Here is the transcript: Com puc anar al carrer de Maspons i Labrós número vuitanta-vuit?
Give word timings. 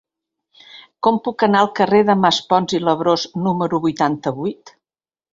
Com 1.07 1.17
puc 1.25 1.43
anar 1.47 1.59
al 1.65 1.67
carrer 1.79 1.99
de 2.07 2.15
Maspons 2.21 2.73
i 2.77 2.79
Labrós 2.85 3.25
número 3.49 3.81
vuitanta-vuit? 3.83 4.73